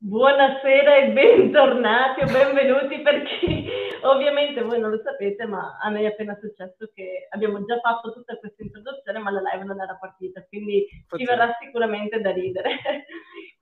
[0.00, 3.68] Buonasera e bentornati o benvenuti per chi
[4.02, 8.12] ovviamente voi non lo sapete, ma a noi è appena successo che abbiamo già fatto
[8.12, 12.78] tutta questa introduzione, ma la live non era partita, quindi ci verrà sicuramente da ridere.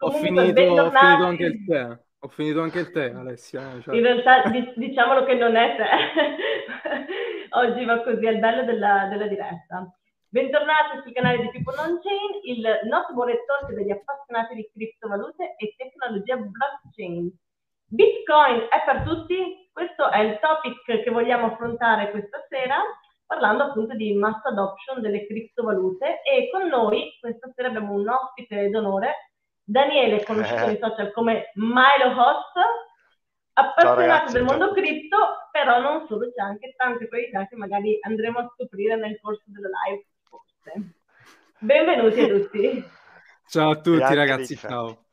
[0.01, 1.99] Ho finito, ho finito anche il tè.
[2.19, 3.75] Ho finito anche il tè, Alessia.
[3.75, 3.97] eh, cioè.
[3.97, 4.43] In realtà
[4.75, 5.89] diciamolo che non è tè.
[7.57, 9.91] Oggi va così, è il bello della, della diretta.
[10.37, 12.61] Bentornati sul canale di People On Chain, il
[12.91, 17.33] nostro talk degli appassionati di criptovalute e tecnologia blockchain.
[17.87, 19.71] Bitcoin è per tutti?
[19.73, 22.77] Questo è il topic che vogliamo affrontare questa sera,
[23.25, 28.69] parlando appunto di mass adoption delle criptovalute e con noi questa sera abbiamo un ospite
[28.69, 29.33] d'onore,
[29.65, 30.67] Daniele, conosciuto eh.
[30.67, 32.59] nei social come Milo Host,
[33.55, 35.17] appassionato ragazzi, del mondo cripto,
[35.51, 39.71] però non solo, c'è anche tante qualità che magari andremo a scoprire nel corso della
[39.87, 40.05] live
[41.61, 42.85] Benvenuti a tutti.
[43.47, 45.05] Ciao a tutti ragazzi, ciao.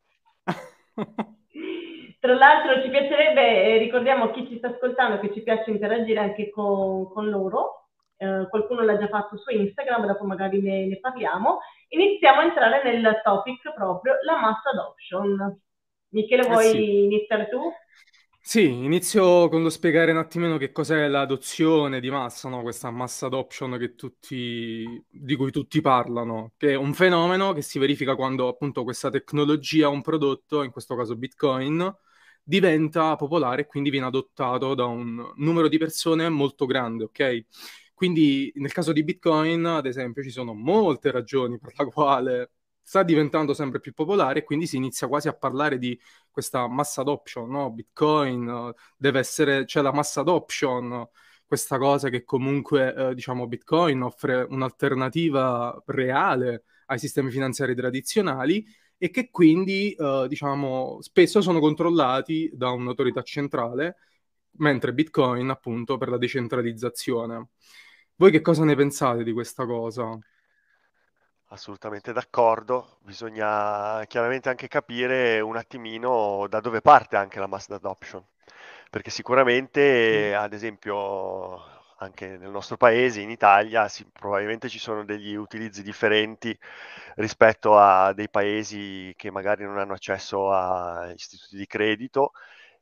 [2.20, 6.19] Tra l'altro ci piacerebbe, eh, ricordiamo a chi ci sta ascoltando che ci piace interagire
[6.19, 11.00] anche con, con loro, eh, qualcuno l'ha già fatto su Instagram, dopo magari ne, ne,
[11.00, 11.59] parliamo.
[11.89, 15.61] Iniziamo a entrare nel topic proprio, la mass adoption.
[16.09, 17.03] Michele, vuoi eh sì.
[17.03, 17.59] iniziare tu?
[18.45, 22.61] Sì, inizio con lo spiegare un attimino che cos'è l'adozione di massa, no?
[22.61, 27.80] Questa mass adoption che tutti, di cui tutti parlano, che è un fenomeno che si
[27.80, 31.89] verifica quando appunto questa tecnologia, un prodotto, in questo caso Bitcoin,
[32.44, 37.45] diventa popolare e quindi viene adottato da un numero di persone molto grande, ok?
[37.94, 42.52] Quindi nel caso di Bitcoin, ad esempio, ci sono molte ragioni per la quale
[42.84, 46.98] sta diventando sempre più popolare e quindi si inizia quasi a parlare di questa mass
[46.98, 47.72] adoption, no?
[47.72, 51.08] Bitcoin deve essere, c'è la mass adoption,
[51.45, 58.66] questa cosa che comunque, eh, diciamo, Bitcoin offre un'alternativa reale ai sistemi finanziari tradizionali
[58.97, 63.97] e che quindi, eh, diciamo, spesso sono controllati da un'autorità centrale,
[64.58, 67.50] mentre Bitcoin, appunto, per la decentralizzazione.
[68.16, 70.18] Voi che cosa ne pensate di questa cosa?
[71.53, 78.25] Assolutamente d'accordo, bisogna chiaramente anche capire un attimino da dove parte anche la mass adoption,
[78.90, 81.62] perché sicuramente, ad esempio,
[82.00, 86.58] anche nel nostro paese, in Italia, sì, probabilmente ci sono degli utilizzi differenti
[87.18, 92.31] rispetto a dei paesi che magari non hanno accesso a istituti di credito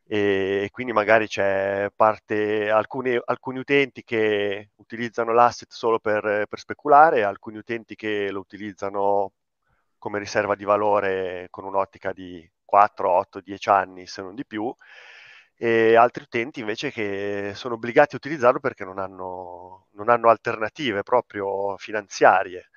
[0.06, 7.23] e, quindi magari c'è parte, alcuni, alcuni utenti che utilizzano l'asset solo per, per speculare,
[7.23, 9.34] alcuni utenti che lo utilizzano
[9.97, 14.73] come riserva di valore con un'ottica di 4, 8, 10 anni se non di più
[15.56, 21.03] e altri utenti invece che sono obbligati a utilizzarlo perché non hanno, non hanno alternative
[21.03, 22.71] proprio finanziarie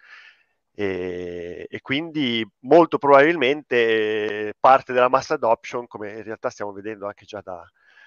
[0.76, 7.24] e, e, quindi molto probabilmente parte della mass adoption, come in realtà stiamo vedendo anche
[7.24, 7.64] già da,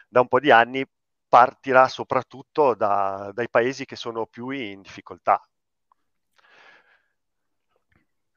[0.09, 0.85] da un po' di anni,
[1.29, 5.41] partirà soprattutto da, dai paesi che sono più in difficoltà.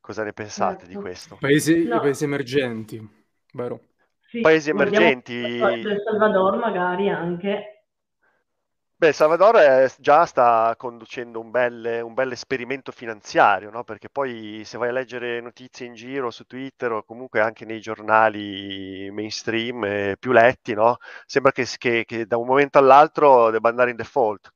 [0.00, 1.00] Cosa ne pensate di certo.
[1.00, 1.36] questo?
[1.40, 2.00] Paesi, no.
[2.00, 3.80] paesi emergenti, vero?
[4.28, 5.34] Sì, paesi emergenti.
[5.34, 7.79] Il Salvador magari anche.
[9.00, 13.82] Beh, Salvador è- già sta conducendo un bel, un bel esperimento finanziario, no?
[13.82, 17.80] Perché poi se vai a leggere notizie in giro su Twitter o comunque anche nei
[17.80, 20.98] giornali mainstream eh, più letti, no?
[21.24, 24.52] Sembra che, che- che da un momento all'altro debba andare in default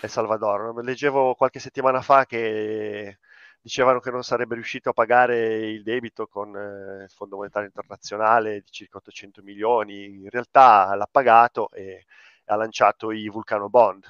[0.00, 0.74] El Salvador.
[0.74, 0.80] no?
[0.82, 3.18] Leggevo qualche settimana fa che
[3.60, 8.60] dicevano che non sarebbe riuscito a pagare il debito con eh, il Fondo Monetario Internazionale
[8.60, 10.04] di circa 800 milioni.
[10.22, 12.04] In realtà l'ha pagato e
[12.46, 14.04] ha lanciato i Vulcano Bond,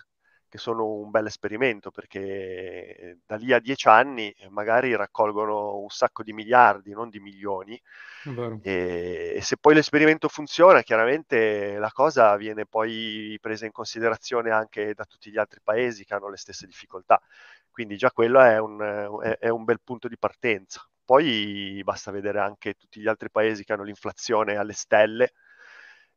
[0.49, 6.23] che sono un bel esperimento perché da lì a dieci anni magari raccolgono un sacco
[6.23, 7.81] di miliardi, non di milioni.
[8.63, 14.95] E, e, se poi l'esperimento funziona, chiaramente la cosa viene poi presa in considerazione anche
[14.95, 17.21] da tutti gli altri paesi che hanno le stesse difficoltà.
[17.71, 20.89] Quindi già quello è un, è, è un bel punto di partenza.
[21.05, 25.33] Poi basta vedere anche tutti gli altri paesi che hanno l'inflazione alle stelle,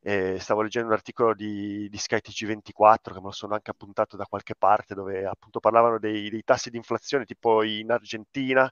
[0.01, 4.25] eh, stavo leggendo un articolo di, di SkyTG24 che me lo sono anche appuntato da
[4.25, 8.69] qualche parte dove appunto parlavano dei, dei tassi di inflazione tipo in Argentina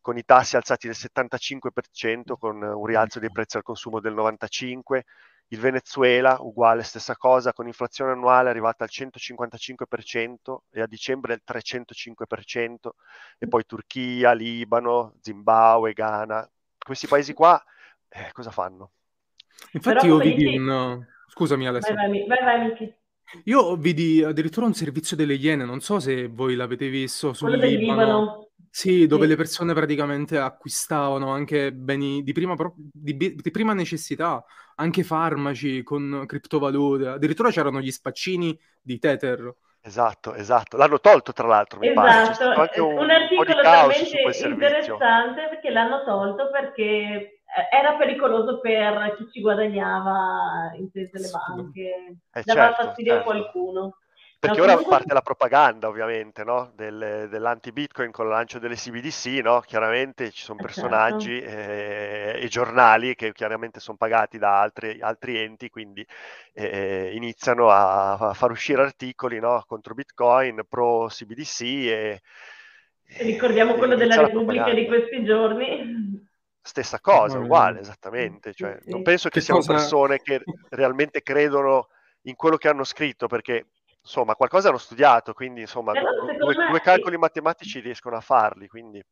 [0.00, 5.00] con i tassi alzati del 75% con un rialzo dei prezzi al consumo del 95%,
[5.48, 11.42] il Venezuela uguale stessa cosa con inflazione annuale arrivata al 155% e a dicembre il
[11.46, 12.90] 305%
[13.38, 16.48] e poi Turchia, Libano, Zimbabwe, Ghana.
[16.78, 17.62] Questi paesi qua
[18.08, 18.92] eh, cosa fanno?
[19.72, 20.56] Infatti io vidi dici...
[20.56, 21.04] un...
[21.26, 21.94] Scusami Alessio.
[21.94, 22.94] Vai, vai, vai, vai
[23.44, 27.64] Io vidi addirittura un servizio delle Iene, non so se voi l'avete visto sul Quello
[27.66, 28.00] Libano.
[28.02, 28.48] Libano.
[28.70, 29.28] Sì, dove Sì.
[29.28, 34.44] le persone praticamente acquistavano anche beni di prima, pro- di, bi- di prima necessità,
[34.76, 37.08] anche farmaci con criptovalute.
[37.08, 39.54] Addirittura c'erano gli spaccini di Tether.
[39.80, 40.76] Esatto, esatto.
[40.76, 42.26] L'hanno tolto tra l'altro, mi pare.
[42.26, 46.04] C'è stato Esatto, un, un un po' di articolo caos su talmente interessante perché l'hanno
[46.04, 47.37] tolto perché
[47.70, 53.30] era pericoloso per chi ci guadagnava, intese le banche, Eh dava certo, fastidio a certo.
[53.30, 53.96] qualcuno.
[54.40, 56.70] Perché No, ora comunque- parte la propaganda, ovviamente, no?
[56.76, 59.58] Del- dell'anti-Bitcoin con il lancio delle CBDC, no?
[59.66, 65.38] Chiaramente ci sono Eh, personaggi eh, e giornali che chiaramente sono pagati da altri, altri
[65.38, 66.06] enti, quindi
[66.52, 69.64] eh, iniziano a, a far uscire articoli, no?
[69.66, 72.20] Contro Bitcoin, pro CBDC e...
[73.18, 76.26] Ricordiamo e quello della Repubblica di questi giorni.
[76.68, 78.52] Stessa cosa, Mamma uguale, esattamente.
[78.52, 81.88] Cioè, non penso che Che siano cosa- persone che realmente credono
[82.24, 83.68] in quello che hanno scritto, perché
[84.02, 86.02] insomma qualcosa hanno studiato, quindi insomma Eh
[86.38, 89.02] due, me- due calcoli matematici riescono a farli, quindi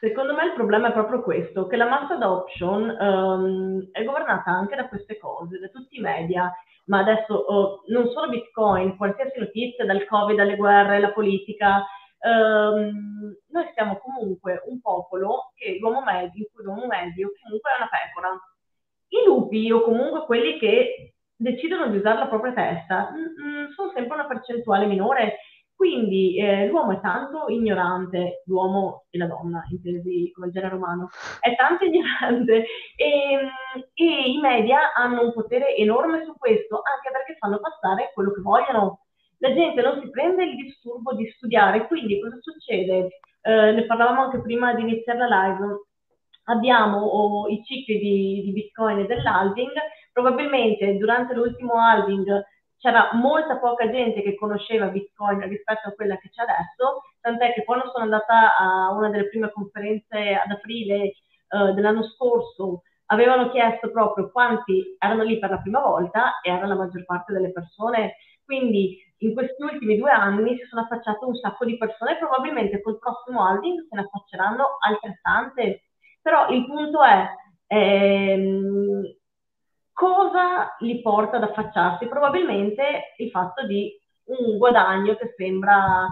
[0.00, 4.74] Secondo me il problema è proprio questo, che la mass adoption ehm, è governata anche
[4.76, 6.50] da queste cose, da tutti i media,
[6.86, 11.84] ma adesso oh, non solo Bitcoin, qualsiasi notizia, dal Covid alle guerre, la politica,
[12.26, 18.40] ehm, noi siamo comunque un popolo che l'uomo medio, l'uomo medio comunque è una pecora.
[19.08, 23.92] I lupi o comunque quelli che decidono di usare la propria testa mm, mm, sono
[23.94, 25.38] sempre una percentuale minore
[25.76, 31.54] quindi eh, l'uomo è tanto ignorante, l'uomo e la donna, intesi come genere umano, è
[31.54, 32.64] tanto ignorante
[32.96, 33.38] e,
[33.92, 38.40] e i media hanno un potere enorme su questo, anche perché fanno passare quello che
[38.40, 39.05] vogliono.
[39.38, 43.20] La gente non si prende il disturbo di studiare, quindi cosa succede?
[43.42, 45.86] Eh, ne parlavamo anche prima di iniziare la live.
[46.44, 49.72] Abbiamo oh, i cicli di, di Bitcoin e dell'halving,
[50.12, 52.44] probabilmente durante l'ultimo halving
[52.78, 57.64] c'era molta poca gente che conosceva Bitcoin rispetto a quella che c'è adesso, tant'è che
[57.64, 63.90] quando sono andata a una delle prime conferenze ad aprile eh, dell'anno scorso, avevano chiesto
[63.90, 68.16] proprio quanti erano lì per la prima volta e era la maggior parte delle persone.
[68.44, 72.82] Quindi in questi ultimi due anni si sono affacciate un sacco di persone e probabilmente
[72.82, 75.84] col prossimo halving se ne affacceranno altrettante.
[76.20, 77.26] Però il punto è,
[77.68, 79.02] ehm,
[79.92, 82.06] cosa li porta ad affacciarsi?
[82.06, 83.90] Probabilmente il fatto di
[84.24, 86.08] un guadagno che sembra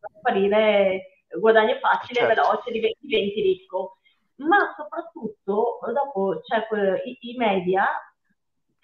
[0.00, 2.42] far apparire guadagno facile, Certo.
[2.42, 3.98] veloce, diventi, diventi ricco.
[4.36, 7.86] Ma soprattutto dopo c'è que- i, i media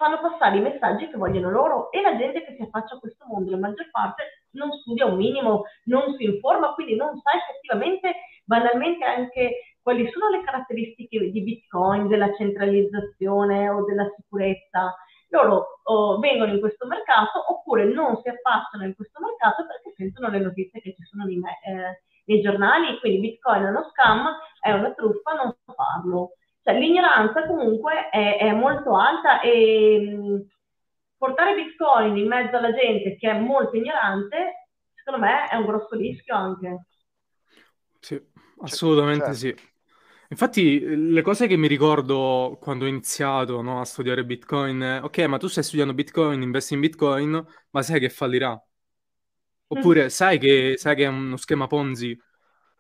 [0.03, 3.25] fanno passare i messaggi che vogliono loro e la gente che si affaccia a questo
[3.25, 8.13] mondo, la maggior parte non studia un minimo, non si informa, quindi non sa effettivamente,
[8.45, 14.93] banalmente anche quali sono le caratteristiche di Bitcoin, della centralizzazione o della sicurezza.
[15.29, 20.29] Loro oh, vengono in questo mercato oppure non si affacciano in questo mercato perché sentono
[20.29, 24.29] le notizie che ci sono nei, eh, nei giornali, quindi Bitcoin è uno scam,
[24.61, 26.33] è una truffa, non so farlo.
[26.63, 30.47] Cioè, l'ignoranza comunque è, è molto alta e mh,
[31.17, 35.97] portare Bitcoin in mezzo alla gente che è molto ignorante, secondo me è un grosso
[35.97, 36.85] rischio anche.
[38.01, 38.21] Sì,
[38.63, 39.35] assolutamente certo.
[39.35, 39.55] sì.
[40.29, 40.81] Infatti,
[41.13, 45.37] le cose che mi ricordo quando ho iniziato, no, a studiare Bitcoin, è, ok, ma
[45.39, 48.61] tu stai studiando Bitcoin, investi in Bitcoin, ma sai che fallirà.
[49.69, 52.19] Oppure sai che, sai che è uno schema Ponzi.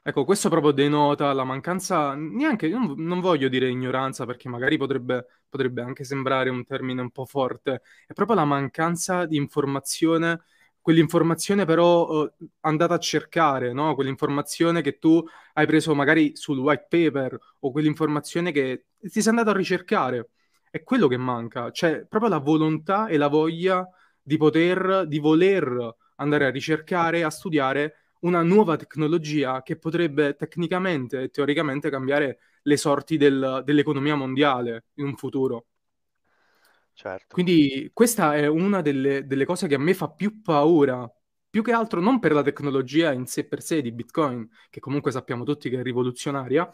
[0.04, 5.26] Ecco, questo proprio denota la mancanza, neanche, non, non voglio dire ignoranza perché magari potrebbe,
[5.48, 10.42] potrebbe anche sembrare un termine un po' forte, è proprio la mancanza di informazione,
[10.80, 13.94] quell'informazione però eh, andata a cercare, no?
[13.94, 19.50] Quell'informazione che tu hai preso magari sul white paper o quell'informazione che ti sei andato
[19.50, 20.30] a ricercare.
[20.68, 23.86] È quello che manca, cioè proprio la volontà e la voglia
[24.20, 31.22] di poter, di voler andare a ricercare, a studiare una nuova tecnologia che potrebbe tecnicamente
[31.22, 35.66] e teoricamente cambiare le sorti del- dell'economia mondiale in un futuro.
[36.94, 37.34] Certo.
[37.34, 41.10] Quindi questa è una delle, delle cose che a me fa più paura,
[41.48, 45.10] più che altro non per la tecnologia in sé per sé di Bitcoin, che comunque
[45.10, 46.68] sappiamo tutti che è rivoluzionaria,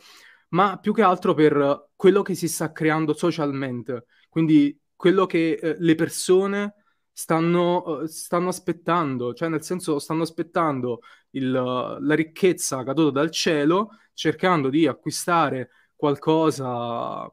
[0.51, 5.77] ma più che altro per quello che si sta creando socialmente, quindi quello che eh,
[5.79, 6.75] le persone
[7.19, 13.91] stanno, eh, stanno aspettando, cioè nel senso stanno aspettando il- la ricchezza caduta dal cielo,
[14.15, 17.29] cercando di acquistare qualcosa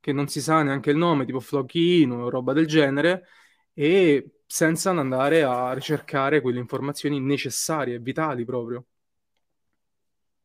[0.00, 3.26] che non si sa neanche il nome, tipo Flochino o roba del genere,
[3.72, 8.84] e senza andare a ricercare quelle informazioni necessarie, vitali proprio.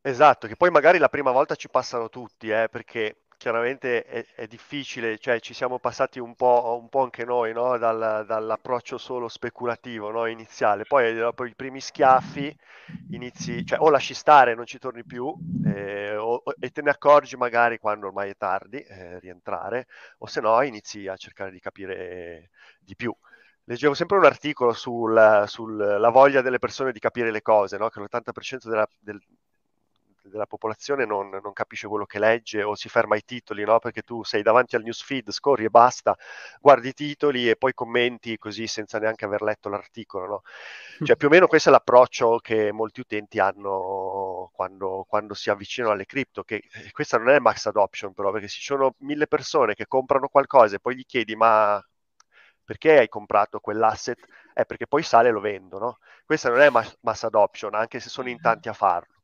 [0.02, 4.48] Esatto, che poi magari la prima volta ci passano tutti, eh, perché chiaramente è, è,
[4.48, 7.78] difficile, cioè ci siamo passati un po', un po anche noi no?
[7.78, 10.26] Dal, dall'approccio solo speculativo no?
[10.26, 12.56] iniziale, poi dopo i primi schiaffi
[13.12, 15.34] inizi, cioè o lasci stare, non ci torni più
[15.66, 19.88] eh, o, e te ne accorgi magari quando ormai è tardi eh, rientrare,
[20.20, 23.16] o se no inizi a cercare di capire di più.
[23.64, 25.78] Leggevo sempre un articolo sulla sul,
[26.12, 27.88] voglia delle persone di capire le cose, no?
[27.90, 29.22] che l'80% della, del,
[30.30, 33.80] della popolazione non, non, capisce quello che legge o si ferma ai titoli, no?
[33.80, 36.16] perché tu sei davanti al newsfeed, scorri e basta,
[36.60, 40.28] guardi i titoli e poi commenti così senza neanche aver letto l'articolo.
[40.28, 40.42] No?
[41.06, 45.94] Cioè più o meno questo è l'approccio che molti utenti hanno quando, quando si avvicinano
[45.94, 49.28] alle cripto, che eh, questa non è max adoption però, perché se ci sono mille
[49.28, 51.84] persone che comprano qualcosa e poi gli chiedi ma
[52.70, 54.20] perché hai comprato quell'asset?
[54.54, 55.98] È perché poi sale e lo vendo, no?
[56.24, 59.19] Questa non è mass, mass adoption, anche se sono in tanti a farlo.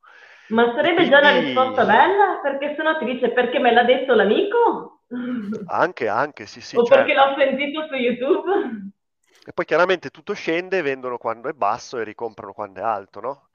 [0.49, 1.09] Ma sarebbe Quindi...
[1.09, 2.39] già una risposta bella?
[2.41, 5.01] Perché sennò ti dice perché me l'ha detto l'amico?
[5.67, 6.75] Anche, anche, sì, sì.
[6.77, 7.03] O certo.
[7.03, 8.91] perché l'ho sentito su YouTube?
[9.47, 13.49] E poi chiaramente tutto scende, vendono quando è basso e ricomprano quando è alto, no?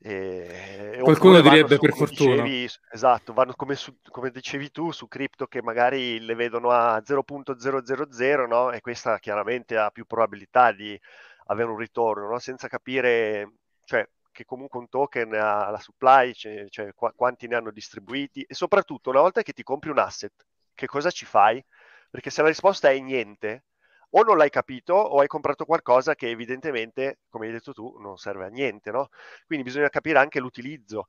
[0.00, 2.42] E, Qualcuno direbbe su, per fortuna.
[2.42, 7.02] Dicevi, esatto, vanno come, su, come, dicevi tu su cripto che magari le vedono a
[7.04, 8.70] 0.000, no?
[8.70, 10.98] E questa chiaramente ha più probabilità di
[11.46, 12.38] avere un ritorno, no?
[12.38, 13.54] Senza capire,
[13.84, 14.08] cioè,
[14.38, 18.54] che comunque un token ha la supply, cioè, cioè qu- quanti ne hanno distribuiti e
[18.54, 20.32] soprattutto una volta che ti compri un asset,
[20.74, 21.62] che cosa ci fai?
[22.08, 23.64] Perché se la risposta è niente,
[24.10, 28.16] o non l'hai capito o hai comprato qualcosa che evidentemente, come hai detto tu, non
[28.16, 29.08] serve a niente, no?
[29.44, 31.08] Quindi bisogna capire anche l'utilizzo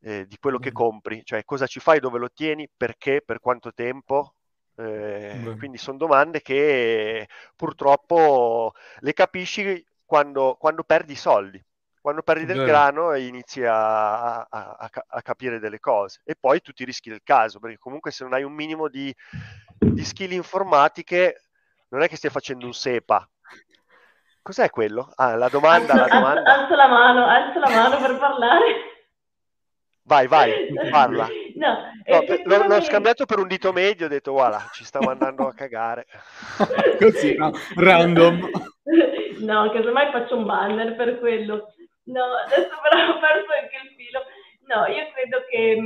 [0.00, 0.62] eh, di quello mm.
[0.62, 4.34] che compri, cioè cosa ci fai, dove lo tieni, perché, per quanto tempo.
[4.76, 11.62] Eh, quindi sono domande che purtroppo le capisci quando, quando perdi soldi
[12.02, 16.82] quando perdi del grano inizi a, a, a, a, capire delle cose e poi tutti
[16.82, 19.14] i rischi del caso, perché comunque se non hai un minimo di,
[19.78, 21.44] di skill informatiche
[21.90, 23.26] non è che stai facendo un SEPA.
[24.42, 25.12] Cos'è quello?
[25.14, 26.52] Ah, la domanda, alzo, la domanda.
[26.52, 28.64] Alzo, la mano, alzo la mano per parlare.
[30.02, 31.28] Vai, vai, parla.
[31.54, 31.78] No,
[32.44, 36.06] no, l'ho scambiato per un dito medio, ho detto, guarda, ci stavo andando a cagare.
[36.98, 37.52] Così, no?
[37.76, 38.50] random.
[39.42, 41.72] No, casomai faccio un banner per quello.
[42.04, 44.20] No, adesso però ho perso anche il filo.
[44.66, 45.76] No, io credo che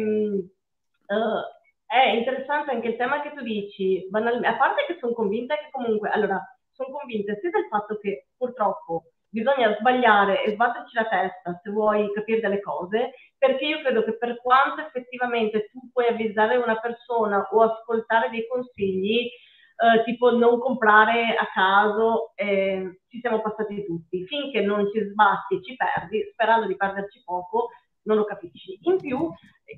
[1.06, 1.40] uh,
[1.86, 5.68] è interessante anche il tema che tu dici, banalmente, a parte che sono convinta che
[5.70, 6.40] comunque, allora,
[6.72, 12.10] sono convinta sia del fatto che purtroppo bisogna sbagliare e sbatterci la testa se vuoi
[12.12, 17.46] capire delle cose, perché io credo che per quanto effettivamente tu puoi avvisare una persona
[17.50, 19.28] o ascoltare dei consigli,
[19.76, 24.26] eh, tipo non comprare a caso, eh, ci siamo passati tutti.
[24.26, 27.68] Finché non ci sbatti, ci perdi, sperando di perderci poco,
[28.02, 28.78] non lo capisci.
[28.82, 29.30] In più,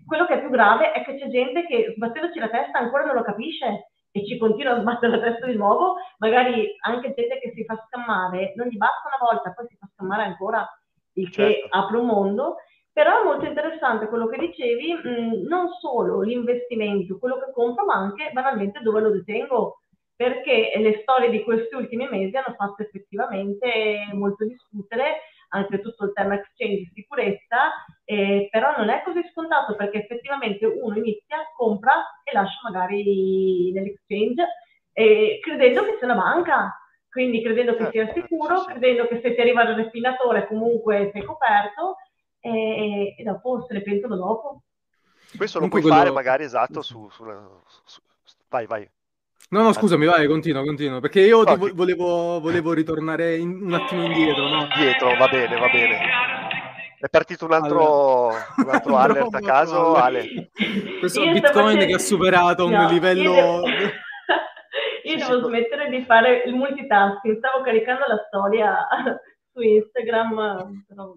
[0.07, 3.15] quello che è più grave è che c'è gente che sbattendoci la testa ancora non
[3.15, 7.53] lo capisce e ci continua a sbattere la testa di nuovo, magari anche gente che
[7.55, 10.67] si fa scammare, non gli basta una volta, poi si fa scammare ancora,
[11.15, 11.77] il che certo.
[11.77, 12.57] apre un mondo.
[12.93, 17.95] Però è molto interessante quello che dicevi, mh, non solo l'investimento, quello che compro, ma
[17.95, 19.83] anche banalmente dove lo detengo
[20.19, 25.21] perché le storie di questi ultimi mesi hanno fatto effettivamente molto discutere
[25.51, 27.71] anche tutto il tema exchange sicurezza,
[28.05, 31.93] eh, però non è così scontato perché effettivamente uno inizia, compra
[32.25, 34.45] e lascia magari nell'exchange
[34.93, 36.77] eh, credendo che sia una banca,
[37.09, 41.23] quindi credendo che sia certo, sicuro, credendo che se ti arriva il raffinatore comunque sei
[41.23, 41.95] coperto
[42.41, 44.63] e, e dopo se ne pensano dopo.
[45.37, 45.97] Questo lo puoi quello...
[45.97, 47.25] fare magari esatto su, su,
[47.85, 48.01] su,
[48.49, 48.91] Vai, vai.
[49.51, 53.73] No, no, scusami, vai, continua, continua, perché io no, vo- volevo, volevo, ritornare in, un
[53.73, 54.69] attimo indietro, no?
[54.75, 56.01] Indietro, va bene, va bene.
[57.01, 58.47] È partito un altro, allora.
[58.57, 60.51] un altro alert a caso, Ale.
[60.99, 63.33] Questo io Bitcoin che ha superato un no, livello...
[63.33, 63.63] Io devo,
[65.05, 68.87] io devo smettere di fare il multitasking, stavo caricando la storia
[69.51, 71.15] su Instagram, però,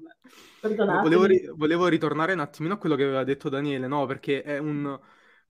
[1.01, 4.05] volevo, volevo ritornare un attimino a quello che aveva detto Daniele, no?
[4.05, 4.97] Perché è un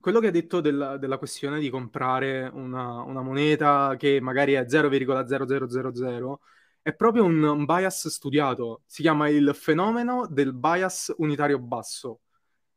[0.02, 4.64] quello che hai detto della, della questione di comprare una, una, moneta che magari è
[4.64, 6.34] 0,0000
[6.82, 8.82] è proprio un, un, bias studiato.
[8.84, 12.22] Si chiama il fenomeno del bias unitario basso.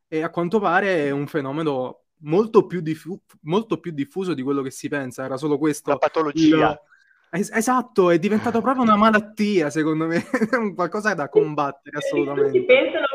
[0.06, 4.62] E a quanto pare è un fenomeno molto più, diffu- molto più diffuso di quello
[4.62, 5.24] che si pensa.
[5.24, 5.90] Era solo questo.
[5.90, 6.70] La patologia.
[6.70, 6.80] Il,
[7.28, 10.22] Es- esatto, è diventato proprio una malattia, secondo me,
[10.74, 12.52] qualcosa da combattere assolutamente.
[12.52, 13.06] Tutti pensano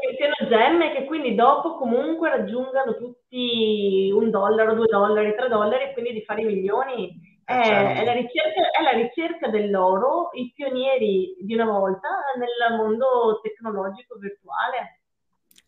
[0.47, 6.13] gemme che quindi dopo comunque raggiungano tutti un dollaro, due dollari, tre dollari e quindi
[6.13, 7.29] di fare i milioni.
[7.43, 8.01] È, eh, certo.
[8.01, 14.15] è, la ricerca, è, la ricerca, dell'oro, i pionieri di una volta nel mondo tecnologico
[14.17, 15.01] virtuale.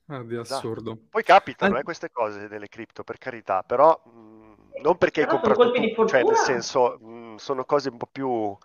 [0.08, 0.56] Ah, di Esatto.
[0.56, 0.98] assurdo.
[1.10, 5.28] Poi capitano An- eh, queste cose delle cripto, per carità, però mh, non perché hai
[5.28, 8.30] Però sono comprato colpi di tu, cioè nel senso mh, sono cose un po' più...
[8.30, 8.58] un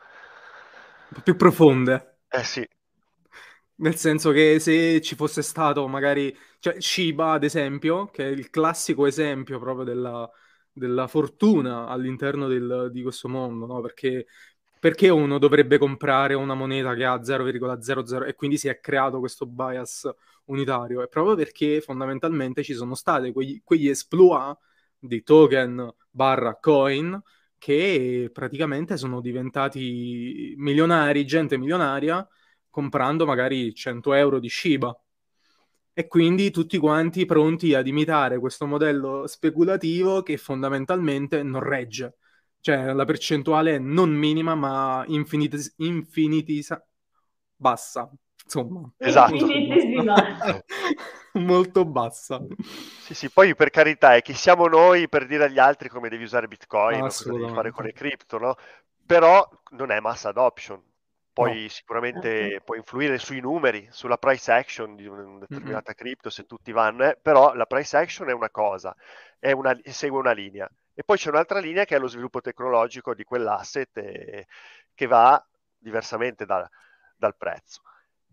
[1.12, 2.18] po' più profonde.
[2.28, 2.68] Eh sì,
[3.80, 8.50] Nel senso che se ci fosse stato magari, cioè Shiba ad esempio, che è il
[8.50, 10.28] classico esempio proprio della,
[10.72, 13.80] della fortuna all'interno del- di questo mondo, no?
[13.80, 14.26] Perché,
[14.80, 19.46] perché uno dovrebbe comprare una moneta che ha 0,00 e quindi si è creato questo
[19.46, 20.08] bias
[20.46, 21.00] unitario?
[21.02, 24.56] È proprio perché fondamentalmente ci sono stati quegli, quegli exploit
[24.98, 27.20] di token barra coin
[27.58, 32.26] che praticamente sono diventati milionari, gente milionaria
[32.70, 34.98] comprando magari 100 euro di Shiba.
[35.92, 42.18] E quindi tutti quanti pronti ad imitare questo modello speculativo che fondamentalmente non regge.
[42.60, 46.84] Cioè la percentuale è non minima ma infiniti- infinitisa-
[47.56, 48.08] bassa.
[48.44, 49.46] Insomma, Esatto.
[51.34, 52.44] Molto bassa.
[53.00, 56.24] sì, sì, poi per carità è chi siamo noi per dire agli altri come devi
[56.24, 58.54] usare Bitcoin o cosa devi fare con le cripto, no?
[59.04, 60.80] Però non è mass adoption.
[61.38, 61.70] Poi No.
[61.70, 67.04] sicuramente può influire sui numeri, sulla price action di una determinata cripto, se tutti vanno,
[67.04, 68.94] eh, però la price action è una cosa,
[69.38, 70.68] è una- segue una linea.
[70.94, 74.46] E poi c'è un'altra linea che è lo sviluppo tecnologico di quell'asset eh,
[74.94, 75.40] che va
[75.76, 76.68] diversamente da-
[77.16, 77.82] dal prezzo.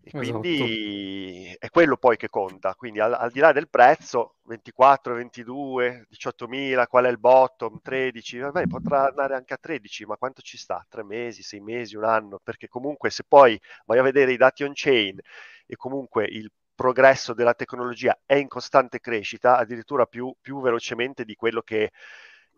[0.08, 0.46] E Esatto.
[0.46, 2.74] quindi è quello poi che conta.
[2.76, 8.38] Quindi al, al di là del prezzo, 24, 22, 18.000, qual è il bottom, 13,
[8.38, 10.84] vabbè, potrà andare anche a 13, ma quanto ci sta?
[10.88, 12.38] Tre mesi, sei mesi, un anno?
[12.40, 15.18] Perché comunque se poi vai a vedere i dati on-chain
[15.66, 21.34] e comunque il progresso della tecnologia è in costante crescita, addirittura più, più velocemente di
[21.34, 21.90] quello che,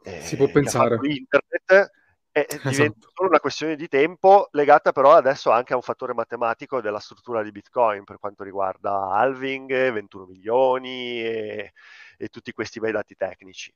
[0.02, 0.96] eh, Si può ha pensare.
[0.96, 1.06] fatto
[2.32, 3.10] internet, e diventa Esatto.
[3.14, 7.42] solo una questione di tempo legata però adesso anche a un fattore matematico della struttura
[7.42, 11.72] di Bitcoin per quanto riguarda halving, 21 milioni e,
[12.16, 13.72] e tutti questi bei dati tecnici.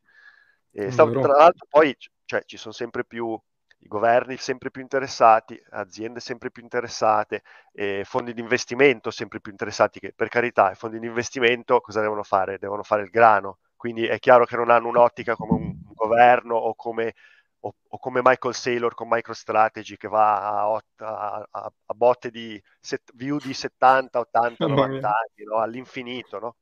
[0.73, 1.23] E stavo- Vero.
[1.23, 1.95] tra l'altro poi
[2.25, 3.39] cioè, ci sono sempre più
[3.83, 7.43] i governi sempre più interessati, aziende sempre più interessate,
[7.73, 12.01] eh, fondi di investimento sempre più interessati, che per carità i fondi di investimento cosa
[12.01, 12.59] devono fare?
[12.59, 16.75] Devono fare il grano, quindi è chiaro che non hanno un'ottica come un governo o
[16.75, 17.15] come
[17.65, 22.31] o, o come Michael Saylor con MicroStrategy che va a, ot- a- a- a botte
[22.31, 25.09] di set- view di 70, 80, Mamma 90 mia.
[25.09, 25.57] anni, no?
[25.59, 26.57] all'infinito, no?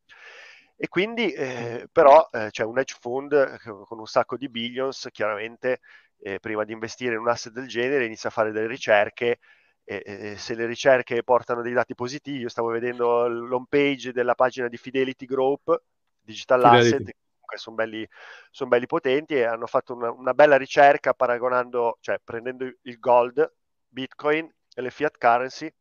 [0.77, 5.09] E quindi, eh, però, eh, c'è un hedge fund eh, con un sacco di billions,
[5.13, 5.81] chiaramente,
[6.21, 9.39] eh, prima di investire in un asset del genere, inizia a fare delle ricerche.
[9.85, 14.69] E, se le ricerche portano dei dati positivi, io stavo vedendo l'home page della pagina
[14.69, 15.83] di Fidelity Group,
[16.23, 17.05] Digital Fidelity.
[17.05, 17.11] Asset,
[17.51, 18.09] comunque sono belli,
[18.51, 23.53] son belli potenti e hanno fatto una, una bella ricerca paragonando, cioè prendendo il gold,
[23.89, 25.73] Bitcoin e le fiat currency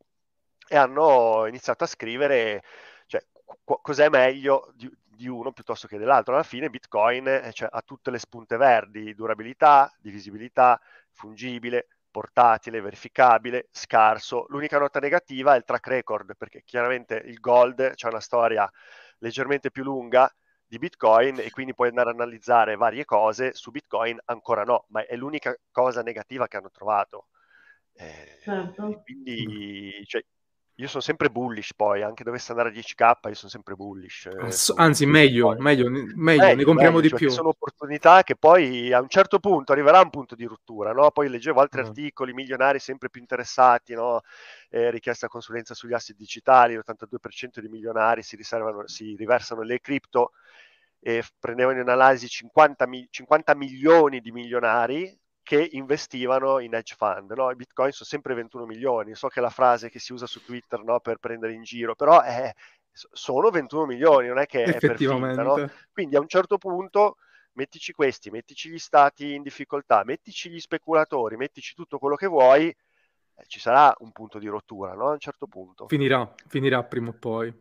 [0.68, 2.64] e hanno iniziato a scrivere
[3.06, 3.24] cioè,
[3.64, 6.34] qu- cos'è meglio di, di uno piuttosto che dell'altro.
[6.34, 10.80] Alla fine Bitcoin eh, cioè, ha tutte le spunte verdi, durabilità, divisibilità,
[11.12, 14.46] fungibile, portatile, verificabile, scarso.
[14.50, 18.70] L'unica nota negativa è il track record, perché chiaramente il gold c'è una storia
[19.20, 20.32] leggermente più lunga
[20.70, 25.06] di Bitcoin e quindi puoi andare a analizzare varie cose, su Bitcoin ancora no, ma
[25.06, 27.28] è l'unica cosa negativa che hanno trovato.
[27.94, 29.04] Eh, Certo.
[29.04, 30.24] quindi cioè,
[30.80, 34.26] io sono sempre bullish poi, anche dovesse andare a 10k, io sono sempre bullish.
[34.28, 37.30] eh, Anzi, su meglio, meglio, ne- meglio, ne Meglio, compriamo meglio, di cioè, più.
[37.30, 41.12] sono opportunità che poi a un certo punto arriverà un punto di rottura, no?
[41.12, 41.82] Poi leggevo altri Eh.
[41.82, 44.22] articoli, milionari sempre più interessati, no?
[44.70, 50.32] Eh, richiesta consulenza sugli asset digitali, l'82% di milionari si, riservano, si riversano le cripto
[51.00, 55.18] e prendevano in analisi 50, mi- 50 milioni di milionari
[55.50, 57.50] che investivano in hedge fund, no?
[57.50, 60.44] I bitcoin sono sempre 21 milioni, so che è la frase che si usa su
[60.44, 61.00] Twitter, no?
[61.00, 62.54] Per prendere in giro, però è-
[62.92, 65.68] so- sono 21 milioni, non è che è per finta, no?
[65.92, 67.16] Quindi a un certo punto
[67.54, 72.68] mettici questi, mettici gli stati in difficoltà, mettici gli speculatori, mettici tutto quello che vuoi,
[72.68, 75.08] eh, ci sarà un punto di rottura, no?
[75.08, 75.88] A un certo punto.
[75.88, 77.52] Finirà, finirà prima o poi.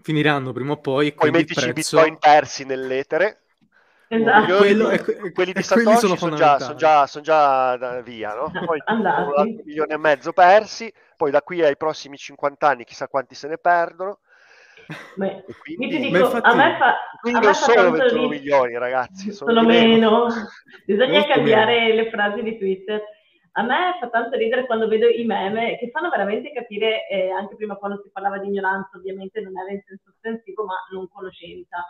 [0.00, 1.96] Finiranno prima o poi Poi mettici i prezzo...
[1.96, 3.43] bitcoin persi nell'etere,
[4.08, 4.56] Esatto.
[4.58, 8.34] Quello- e que- quelli di quelli Satoshi sono sono già, son già, son già via,
[8.34, 8.50] no?
[8.76, 13.08] Poi sono altri milioni e mezzo persi, poi da qui ai prossimi 50 anni chissà
[13.08, 14.18] quanti se ne perdono.
[14.86, 17.74] Io quindi, ti Ma dico, infatti- a me fa, a quindi me non fa sono
[17.74, 20.26] tanto 21 ridere- milioni, ragazzi, sono, sono di meno.
[20.84, 23.02] Bisogna Molto cambiare le frasi di Twitter.
[23.56, 27.54] A me fa tanto ridere quando vedo i meme che fanno veramente capire, eh, anche
[27.54, 31.86] prima quando si parlava di ignoranza, ovviamente non era in senso offensivo, ma non conoscenza.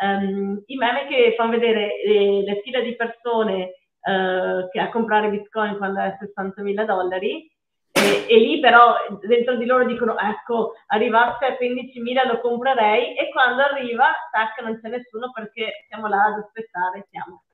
[0.00, 5.30] Ehm, I meme che fanno vedere eh, le file di persone eh, che a comprare
[5.30, 7.50] bitcoin quando è a 60 mila dollari
[7.96, 13.30] E, e, lì però dentro di loro dicono ecco arrivasse a 15.000 lo comprerei e
[13.30, 17.45] quando arriva tac non c'è nessuno perché siamo là ad aspettare siamo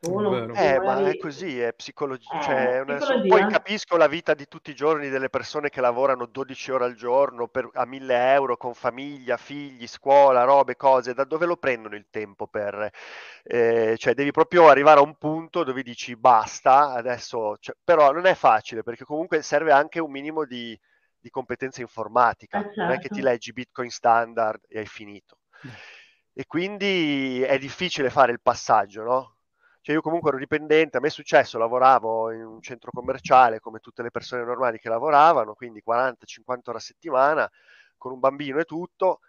[0.00, 2.38] uno, eh, ma è così, è psicologia.
[2.38, 6.26] Eh, cioè, una, poi capisco la vita di tutti i giorni delle persone che lavorano
[6.26, 11.14] 12 ore al giorno per, a 1000 euro con famiglia, figli, scuola, robe, cose.
[11.14, 12.90] Da dove lo prendono il tempo per...
[13.42, 17.56] Eh, cioè, devi proprio arrivare a un punto dove dici basta, adesso...
[17.58, 20.78] Cioè, però non è facile perché comunque serve anche un minimo di,
[21.18, 22.58] di competenza informatica.
[22.58, 22.80] Eh, certo.
[22.82, 23.30] Non è che ti certo.
[23.30, 25.38] leggi Bitcoin standard e hai finito.
[26.32, 29.35] E quindi è difficile fare il passaggio, no?
[29.86, 33.78] Cioè io comunque ero dipendente, a me è successo, lavoravo in un centro commerciale come
[33.78, 37.50] tutte le persone normali che lavoravano, quindi 40-50 ore a settimana,
[37.96, 39.20] con un bambino e tutto,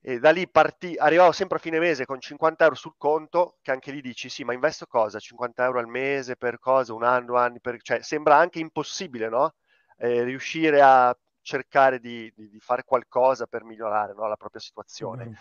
[0.00, 3.70] e da lì partì, arrivavo sempre a fine mese con 50 euro sul conto, che
[3.70, 5.20] anche lì dici sì, ma investo cosa?
[5.20, 6.92] 50 euro al mese per cosa?
[6.92, 7.60] Un anno, due anni?
[7.60, 7.80] Per...
[7.80, 9.54] Cioè sembra anche impossibile, no?
[9.98, 14.26] Eh, riuscire a cercare di, di, di, fare qualcosa per migliorare no?
[14.26, 15.26] la propria situazione.
[15.26, 15.32] Mm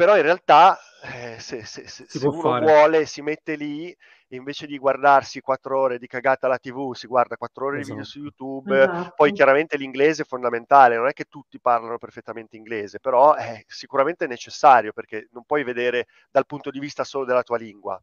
[0.00, 2.64] però in realtà eh, se, se, se, se uno fare.
[2.64, 3.94] vuole si mette lì
[4.28, 7.96] invece di guardarsi quattro ore di cagata alla tv si guarda quattro ore esatto.
[7.96, 9.12] di video su youtube esatto.
[9.14, 14.26] poi chiaramente l'inglese è fondamentale non è che tutti parlano perfettamente inglese però è sicuramente
[14.26, 18.02] necessario perché non puoi vedere dal punto di vista solo della tua lingua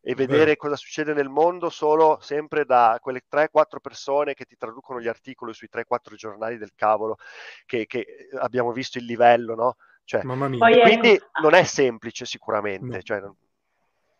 [0.00, 0.56] e vedere Beh.
[0.56, 3.48] cosa succede nel mondo solo sempre da quelle 3-4
[3.80, 7.16] persone che ti traducono gli articoli sui 3-4 giornali del cavolo
[7.64, 9.76] che, che abbiamo visto il livello no?
[10.06, 12.86] Cioè, quindi ecco, non è semplice sicuramente.
[12.86, 13.02] No.
[13.02, 13.34] Cioè, non...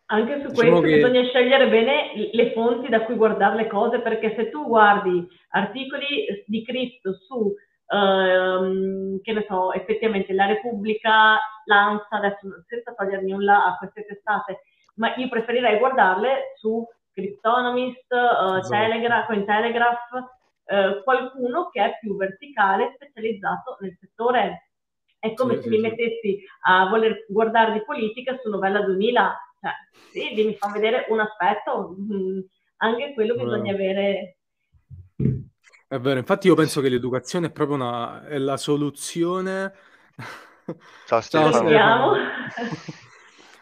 [0.07, 0.95] Anche su diciamo questo che...
[0.95, 6.45] bisogna scegliere bene le fonti da cui guardare le cose, perché se tu guardi articoli
[6.45, 7.55] di cripto su,
[7.87, 14.63] ehm, che ne so, effettivamente la Repubblica, l'ANSA, adesso senza togliere nulla a queste testate,
[14.97, 18.69] ma io preferirei guardarle su Cryptonomist, uh, esatto.
[18.69, 24.66] Telegraph, Cointelegraph, uh, qualcuno che è più verticale, specializzato nel settore
[25.27, 29.53] è come sì, se mi mettessi a voler guardare di politica su Novella 2000.
[29.61, 29.73] Cioè,
[30.11, 32.41] sì, mi fa vedere un aspetto, mm,
[32.79, 34.39] anche quello bisogna avere...
[35.89, 39.73] È vero, infatti io penso che l'educazione è proprio una, è la soluzione...
[41.07, 42.17] Ciao Stefano.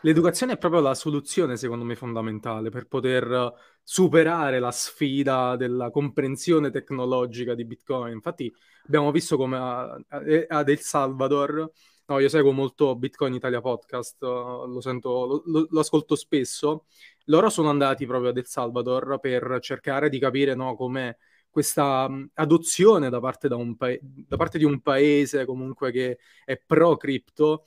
[0.04, 6.70] L'educazione è proprio la soluzione, secondo me, fondamentale per poter superare la sfida della comprensione
[6.70, 8.12] tecnologica di Bitcoin.
[8.12, 8.52] Infatti,
[8.84, 11.72] abbiamo visto come ad El Salvador,
[12.04, 16.84] no, io seguo molto Bitcoin Italia podcast, lo sento, lo, lo, ascolto spesso.
[17.28, 21.16] Loro sono andati proprio ad El Salvador per cercare di capire no, come
[21.48, 26.96] questa adozione da parte, da, pa- da parte, di un paese comunque che è pro
[26.96, 27.64] cripto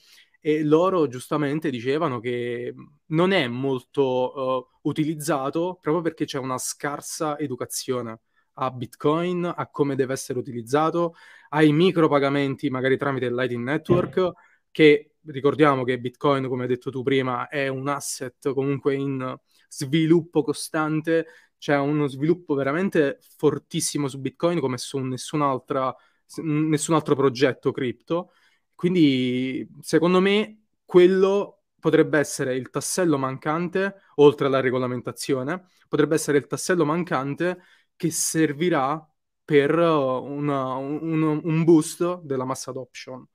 [0.47, 2.73] e loro giustamente dicevano che
[3.07, 8.21] non è molto uh, utilizzato proprio perché c'è una scarsa educazione
[8.53, 11.15] a Bitcoin, a come deve essere utilizzato,
[11.49, 14.31] ai micropagamenti magari tramite il Lightning Network,
[14.71, 20.43] che ricordiamo che Bitcoin, come hai detto tu prima, è un asset comunque in sviluppo
[20.43, 21.25] costante,
[21.57, 25.93] c'è uno sviluppo veramente fortissimo su Bitcoin come su nessun'altra,
[26.37, 28.31] nessun altro progetto cripto.
[28.77, 36.45] Quindi, secondo me, quello potrebbe essere il tassello mancante, oltre alla regolamentazione, potrebbe essere il
[36.45, 37.63] tassello mancante
[37.95, 39.03] che servirà
[39.43, 43.25] per una, un, un, boost della mass adoption.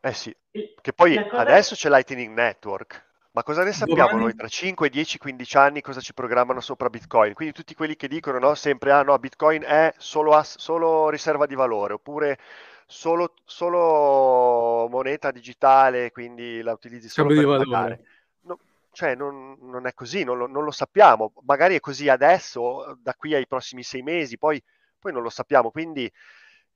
[0.00, 4.22] Eh sì, che poi adesso c'è Lightning Network, ma cosa ne sappiamo Domani...
[4.24, 7.32] noi tra 5, 10, 15 anni cosa ci programmano sopra Bitcoin?
[7.32, 11.46] Quindi tutti quelli che dicono no, sempre ah no, Bitcoin è solo, as- solo riserva
[11.46, 12.38] di valore oppure
[12.92, 18.04] solo, solo moneta digitale, quindi la utilizzi solo Cambio per pagare.
[18.42, 18.58] No,
[18.92, 21.32] cioè non, non, è così, non lo, non lo, sappiamo.
[21.44, 24.62] Magari è così adesso, da qui ai prossimi sei mesi, poi,
[24.98, 25.70] poi non lo sappiamo.
[25.70, 26.10] Quindi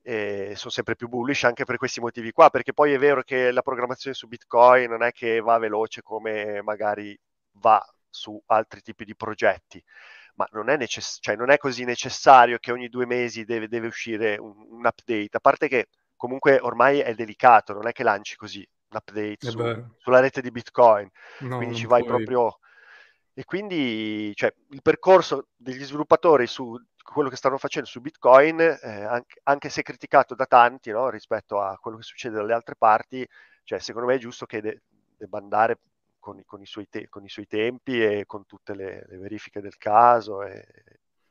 [0.02, 3.52] eh, sono sempre più bullish anche per questi motivi qua, perché poi è vero che
[3.52, 7.16] la programmazione su Bitcoin non è che va veloce come magari
[7.58, 9.82] va su altri tipi di progetti
[10.36, 13.86] ma non è, necess- cioè non è così necessario che ogni due mesi deve, deve
[13.86, 18.36] uscire un, un, update, a parte che comunque ormai è delicato, non è che lanci
[18.36, 21.08] così un update su, sulla rete di Bitcoin,
[21.40, 22.16] no, quindi ci vai puoi.
[22.16, 22.58] proprio...
[23.38, 29.04] E quindi cioè, il percorso degli sviluppatori su quello che stanno facendo su Bitcoin, eh,
[29.04, 33.28] anche, anche, se criticato da tanti no, rispetto a quello che succede dalle altre parti,
[33.62, 34.82] cioè, secondo me è giusto che de-
[35.18, 35.78] debba andare
[36.18, 39.76] con, con, i te- con, i suoi tempi e con tutte le, le verifiche del
[39.76, 40.66] caso e,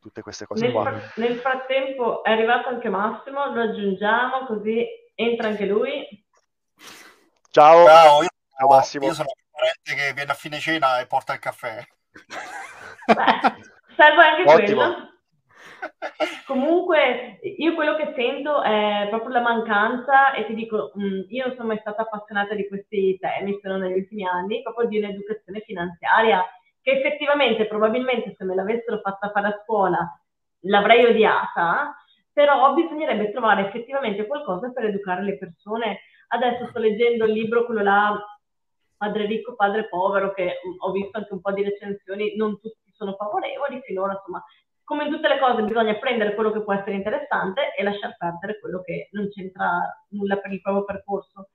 [0.05, 0.91] tutte queste cose nel qua.
[0.91, 6.05] Fr- nel frattempo è arrivato anche Massimo, lo aggiungiamo così entra anche lui.
[7.49, 9.05] Ciao, Ciao, io, Ciao Massimo.
[9.07, 11.83] Io sono il parente che viene a fine cena e porta il caffè.
[13.07, 13.63] Beh,
[13.95, 14.81] serve anche Ottimo.
[14.81, 15.13] quello.
[16.45, 21.47] Comunque, io quello che sento è proprio la mancanza, e ti dico, mh, mm, io
[21.47, 24.99] non sono mai stata appassionata di questi temi, se non negli ultimi anni, proprio di
[24.99, 26.45] un'educazione finanziaria,
[26.85, 30.21] che effettivamente, probabilmente, se me l'avessero fatta fare a scuola,
[30.65, 31.95] l'avrei odiata,
[32.31, 36.01] però bisognerebbe trovare effettivamente qualcosa per educare le persone.
[36.27, 38.23] Adesso sto leggendo il libro, quello là,
[38.97, 43.15] Padre ricco, padre povero, che ho visto anche un po' di recensioni, non tutti sono
[43.15, 44.43] favorevoli finora, insomma,
[44.83, 48.59] come in tutte le cose bisogna prendere quello che può essere interessante e lasciar perdere
[48.59, 51.49] quello che non c'entra nulla per il proprio percorso.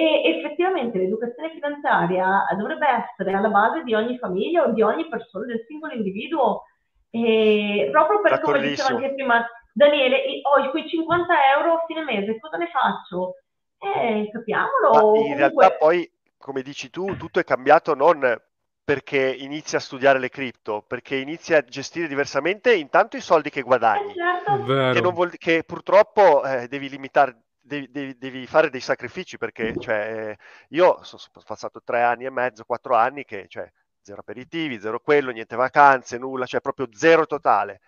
[0.00, 5.44] E effettivamente l'educazione finanziaria dovrebbe essere alla base di ogni famiglia o di ogni persona,
[5.44, 6.62] del singolo individuo,
[7.10, 12.38] e proprio perché come diceva anche prima Daniele, ho quei 50 euro a fine mese,
[12.38, 13.34] cosa ne faccio?
[13.78, 15.12] Eh, capiamolo.
[15.12, 18.40] Ma in realtà poi, come dici tu, tutto è cambiato non
[18.82, 23.62] perché inizia a studiare le cripto, perché inizia a gestire diversamente intanto i soldi che
[23.62, 24.92] guadagni, eh, certo.
[24.92, 27.36] che, vuol, che, purtroppo eh, devi limitare,
[27.70, 30.36] devi, devi, devi, fare dei sacrifici, perché cioè,
[30.70, 35.30] io sono passato tre anni e mezzo, quattro anni che cioè, zero aperitivi, zero quello,
[35.30, 37.80] niente vacanze, nulla, cioè proprio zero totale.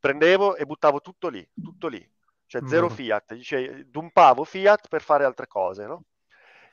[0.00, 2.04] Prendevo e buttavo tutto lì, tutto lì,
[2.46, 2.90] cioè zero mm.
[2.90, 6.04] fiat, dice, dumpavo fiat per fare altre cose, no?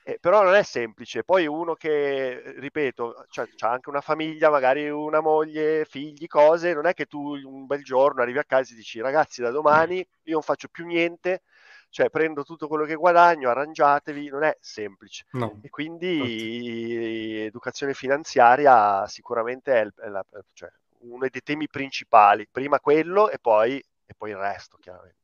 [0.03, 1.25] Eh, però non è semplice.
[1.25, 6.85] Poi uno che, ripeto, cioè, ha anche una famiglia, magari una moglie, figli, cose, non
[6.87, 10.33] è che tu un bel giorno arrivi a casa e dici ragazzi da domani io
[10.33, 11.41] non faccio più niente,
[11.89, 15.25] cioè prendo tutto quello che guadagno, arrangiatevi, non è semplice.
[15.31, 15.59] No.
[15.61, 20.69] E quindi educazione finanziaria sicuramente è, è la, cioè,
[20.99, 22.47] uno dei temi principali.
[22.51, 25.15] Prima quello e poi, e poi il resto, chiaramente.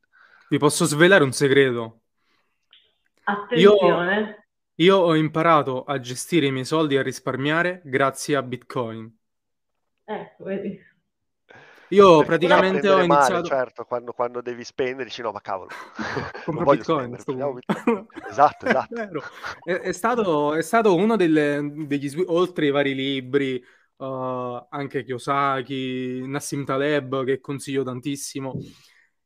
[0.49, 2.01] Vi posso svelare un segreto?
[3.23, 4.19] Attenzione.
[4.19, 4.43] Io
[4.77, 9.17] io ho imparato a gestire i miei soldi e a risparmiare grazie a Bitcoin.
[10.03, 10.79] Ecco, vedi.
[11.93, 13.33] Io Perché praticamente ho iniziato...
[13.33, 15.69] Male, certo, quando, quando, devi spendere dici no, ma cavolo.
[16.43, 17.17] Compro Bitcoin.
[17.19, 17.59] Sto...
[18.27, 19.23] esatto, esatto.
[19.63, 22.11] È, è, stato, è, stato, uno delle, degli...
[22.25, 23.63] oltre i vari libri,
[23.97, 28.53] uh, anche Kiyosaki, Nassim Taleb, che consiglio tantissimo.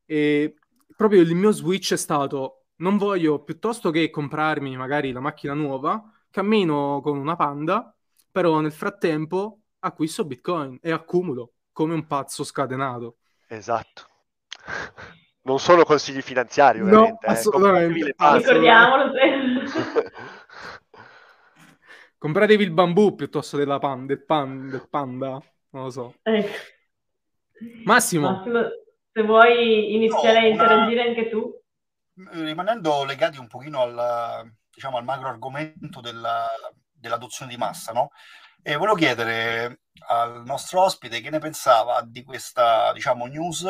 [0.05, 0.55] E
[0.95, 6.03] proprio il mio switch è stato non voglio piuttosto che comprarmi magari la macchina nuova,
[6.29, 7.95] cammino con una panda,
[8.31, 13.17] però nel frattempo acquisto Bitcoin e accumulo come un pazzo scatenato.
[13.47, 14.07] Esatto.
[15.47, 17.25] Non sono consigli finanziari, ovviamente.
[17.25, 18.09] No, assolutamente.
[18.09, 18.37] Eh.
[18.37, 19.13] Ricordiamolo.
[22.17, 26.15] Compratevi il bambù piuttosto della pan, del, pan, del panda, non lo so.
[26.23, 26.49] Eh.
[27.85, 28.29] Massimo.
[28.29, 28.61] Massimo,
[29.13, 31.09] se vuoi iniziare no, a interagire una...
[31.09, 31.57] anche tu
[32.43, 36.45] rimanendo legati un pochino al, diciamo, al macro argomento della,
[36.91, 38.09] dell'adozione di massa, no?
[38.67, 43.65] E volevo chiedere al nostro ospite che ne pensava di questa, diciamo, news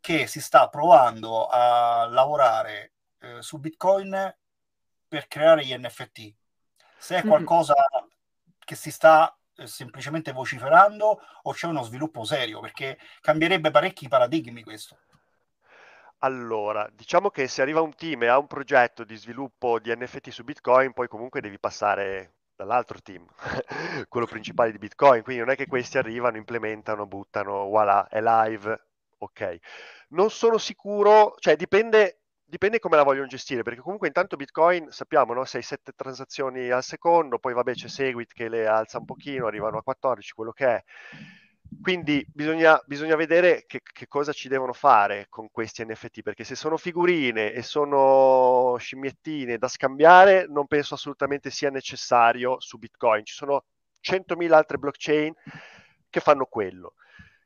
[0.00, 4.34] che si sta provando a lavorare eh, su Bitcoin
[5.06, 6.34] per creare gli NFT.
[6.96, 8.08] Se è qualcosa mm-hmm.
[8.58, 14.62] che si sta eh, semplicemente vociferando o c'è uno sviluppo serio, perché cambierebbe parecchi paradigmi
[14.62, 14.96] questo.
[16.20, 20.30] Allora, diciamo che se arriva un team e ha un progetto di sviluppo di NFT
[20.30, 23.26] su Bitcoin, poi comunque devi passare dall'altro team,
[24.08, 28.86] quello principale di Bitcoin, quindi non è che questi arrivano, implementano, buttano, voilà, è live,
[29.18, 29.58] ok.
[30.08, 35.32] Non sono sicuro, cioè dipende, dipende come la vogliono gestire, perché comunque intanto Bitcoin, sappiamo,
[35.32, 35.44] no?
[35.44, 39.82] 6-7 transazioni al secondo, poi vabbè c'è Segwit che le alza un pochino, arrivano a
[39.82, 40.84] 14, quello che è
[41.80, 46.54] quindi bisogna, bisogna vedere che, che, cosa ci devono fare con questi NFT, perché se
[46.54, 53.24] sono figurine e sono scimmiettine da scambiare, non penso assolutamente sia necessario su Bitcoin.
[53.24, 53.64] Ci sono
[54.02, 55.32] 100.000 altre blockchain
[56.10, 56.94] che fanno quello.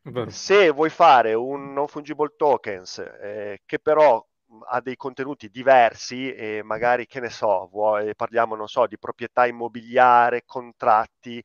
[0.03, 0.31] Beh.
[0.31, 4.25] Se vuoi fare un non fungible tokens eh, che però
[4.69, 9.47] ha dei contenuti diversi e magari, che ne so, vuoi, parliamo, non so, di proprietà
[9.47, 11.43] immobiliare, contratti,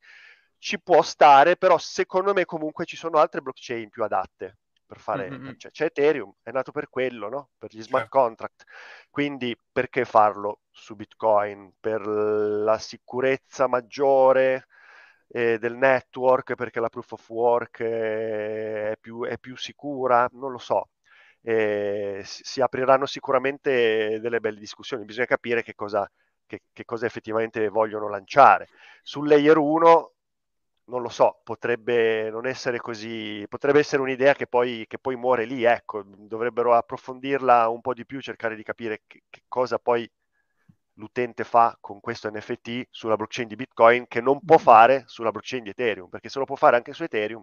[0.62, 5.28] ci può stare, però secondo me comunque ci sono altre blockchain più adatte per fare,
[5.28, 5.54] mm-hmm.
[5.56, 7.48] cioè, c'è Ethereum, è nato per quello, no?
[7.58, 8.18] Per gli smart certo.
[8.20, 8.64] contract.
[9.10, 11.72] Quindi perché farlo su Bitcoin?
[11.80, 14.68] Per la sicurezza maggiore
[15.30, 20.28] eh, del network, perché la proof of work è più, è più sicura?
[20.30, 20.90] Non lo so.
[21.40, 26.08] Eh, si apriranno sicuramente delle belle discussioni, bisogna capire che cosa,
[26.46, 28.68] che, che cosa effettivamente vogliono lanciare.
[29.02, 30.12] Sul layer 1
[30.92, 35.46] non lo so, potrebbe non essere così, potrebbe essere un'idea che poi, che poi muore
[35.46, 40.08] lì, ecco, dovrebbero approfondirla un po' di più, cercare di capire che, che cosa poi
[40.96, 45.62] l'utente fa con questo NFT sulla blockchain di Bitcoin che non può fare sulla blockchain
[45.62, 47.42] di Ethereum, perché se lo può fare anche su Ethereum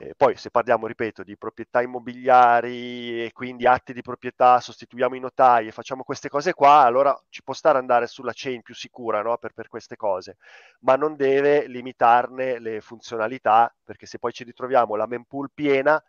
[0.00, 5.20] Eh, poi se parliamo, ripeto, di proprietà immobiliari e quindi atti di proprietà, sostituiamo i
[5.20, 9.22] notai e facciamo queste cose qua, allora ci può stare andare sulla chain più sicura
[9.22, 9.36] no?
[9.38, 10.36] per, per queste cose,
[10.80, 16.00] ma non deve limitarne le funzionalità, perché se poi ci ritroviamo la mempool piena,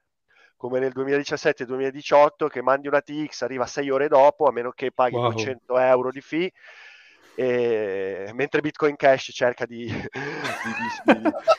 [0.56, 5.16] come nel 2017-2018, che mandi una TX, arriva sei ore dopo, a meno che paghi
[5.16, 5.32] wow.
[5.32, 6.52] 200 euro di fee,
[7.36, 9.94] e, mentre Bitcoin Cash cerca di, di,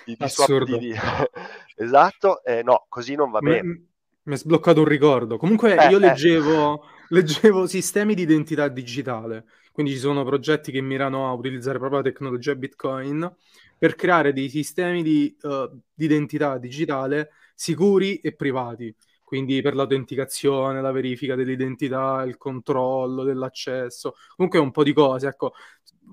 [0.05, 0.69] di, di swap,
[1.77, 3.85] esatto, eh, no, così non va bene.
[4.23, 5.39] Mi è sbloccato un ricordo.
[5.39, 6.01] Comunque eh, io eh.
[6.01, 6.87] leggevo, eh.
[7.09, 12.09] leggevo sistemi di identità digitale, quindi ci sono progetti che mirano a utilizzare proprio la
[12.09, 13.35] tecnologia Bitcoin
[13.79, 18.95] per creare dei sistemi di, uh, di identità digitale sicuri e privati
[19.31, 25.53] quindi per l'autenticazione, la verifica dell'identità, il controllo dell'accesso, comunque un po' di cose, ecco,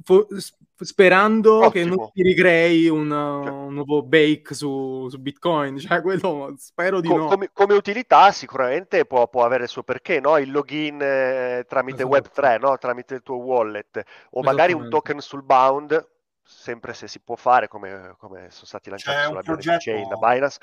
[0.04, 0.28] Fo-
[0.76, 1.72] sperando Ottimo.
[1.72, 3.52] che non ti ricrei un, cioè.
[3.52, 7.26] un nuovo bake su, su, Bitcoin, cioè quello spero di Co- no.
[7.26, 10.38] Come, come, utilità sicuramente può, può, avere il suo perché, no?
[10.38, 12.40] il login eh, tramite esatto.
[12.40, 12.78] Web3, no?
[12.78, 16.08] tramite il tuo wallet, o magari un token sul bound,
[16.44, 19.80] sempre se si può fare come, come sono stati lanciati C'è sulla progetto...
[19.80, 20.60] chain da Binance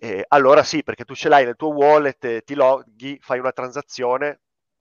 [0.00, 4.40] eh, allora sì, perché tu ce l'hai nel tuo wallet, ti loghi, fai una transazione,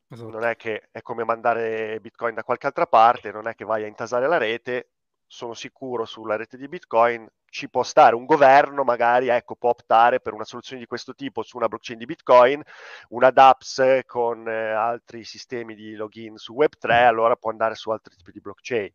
[0.09, 0.29] esatto.
[0.29, 3.83] non è che è come mandare Bitcoin da qualche altra parte, non è che vai
[3.83, 4.89] a intasare la rete,
[5.25, 10.19] sono sicuro sulla rete di Bitcoin, ci può stare un governo, magari ecco, può optare
[10.19, 12.61] per una soluzione di questo tipo su una blockchain di Bitcoin,
[13.09, 18.15] una DApps con eh, altri sistemi di login su Web3, allora può andare su altri
[18.15, 18.91] tipi di blockchain,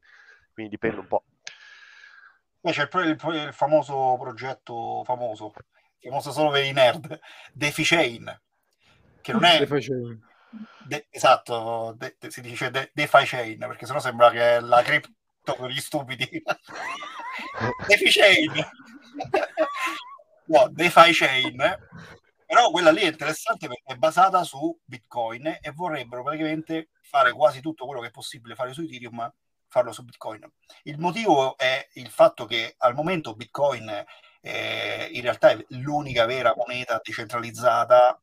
[0.52, 1.24] quindi dipende un po'.
[2.62, 5.50] C'è il, il, il famoso progetto famoso
[6.08, 7.18] famoso solo per i nerd,
[7.52, 7.84] DeFi
[9.22, 9.66] che non è...
[10.84, 15.54] De, esatto, de, de, si dice de, DeFi Chain, perché sennò sembra che la cripto
[15.54, 16.28] per gli stupidi.
[17.86, 18.46] DeFi
[20.46, 21.56] no, DeFi Chain,
[22.44, 27.62] però quella lì è interessante perché è basata su Bitcoin e vorrebbero praticamente fare quasi
[27.62, 29.32] tutto quello che è possibile fare su Ethereum,
[29.68, 30.46] farlo su Bitcoin.
[30.82, 34.04] Il motivo è il fatto che al momento Bitcoin
[34.42, 38.20] eh, in realtà è l'unica vera moneta decentralizzata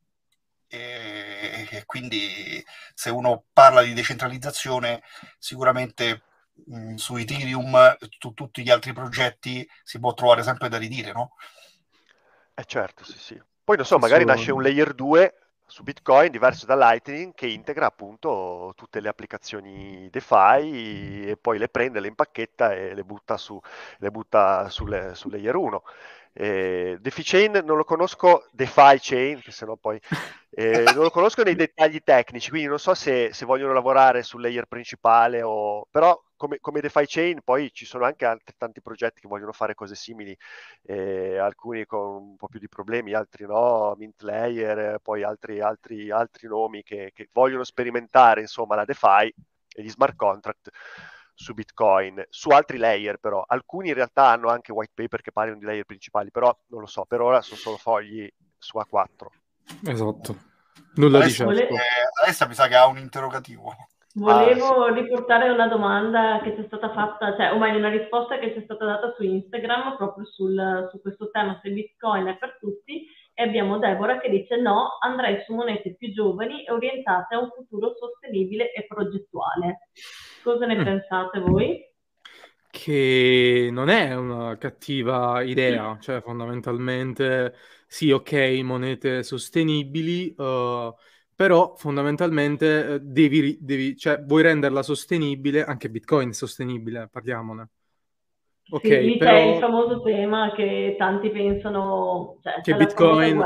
[0.68, 5.02] e, e quindi se uno parla di decentralizzazione
[5.38, 6.22] sicuramente
[6.66, 11.32] mh, su Ethereum, su tutti gli altri progetti si può trovare sempre da ridire, no?
[12.54, 13.42] Eh certo, sì, sì.
[13.64, 15.34] Poi non so, magari nasce un layer 2
[15.70, 21.68] su Bitcoin diverso da Lightning che integra appunto tutte le applicazioni DeFi e poi le
[21.68, 23.58] prende, le impacchetta e le butta su,
[23.98, 25.82] le butta sulle, su layer 1.
[26.32, 30.00] Eh, DeFi Chain non lo conosco, DeFi Chain, che se no poi
[30.50, 34.40] eh, non lo conosco nei dettagli tecnici, quindi non so se, se vogliono lavorare sul
[34.42, 35.86] layer principale o...
[35.90, 39.74] però come, come DeFi Chain poi ci sono anche altri tanti progetti che vogliono fare
[39.74, 40.34] cose simili,
[40.84, 46.10] eh, alcuni con un po' più di problemi, altri no, Mint Layer, poi altri, altri,
[46.10, 49.34] altri nomi che, che vogliono sperimentare insomma la DeFi
[49.74, 50.70] e gli smart contract
[51.34, 55.58] su Bitcoin, su altri layer però, alcuni in realtà hanno anche white paper che parlano
[55.58, 58.26] di layer principali, però non lo so, per ora sono solo fogli
[58.56, 59.26] su A4.
[59.90, 60.36] Esatto,
[60.94, 61.52] nulla di certo.
[61.52, 61.78] Eh,
[62.22, 63.74] adesso mi sa che ha un interrogativo.
[64.14, 65.00] Volevo ah, sì.
[65.00, 68.58] riportare una domanda che ci è stata fatta, cioè, o meglio, una risposta che ci
[68.58, 73.06] è stata data su Instagram proprio sul, su questo tema, se Bitcoin è per tutti,
[73.32, 77.50] e abbiamo Deborah che dice no, andrei su monete più giovani e orientate a un
[77.54, 79.88] futuro sostenibile e progettuale.
[80.42, 80.84] Cosa ne mm.
[80.84, 81.88] pensate voi?
[82.68, 87.54] Che non è una cattiva idea, cioè fondamentalmente
[87.86, 90.94] sì, ok, monete sostenibili, uh,
[91.40, 97.68] però fondamentalmente eh, devi, devi, cioè, vuoi renderla sostenibile, anche Bitcoin è sostenibile, parliamone.
[98.68, 99.30] Ok, sì, lì però...
[99.30, 103.42] c'è il famoso tema che tanti pensano, cioè, che Bitcoin...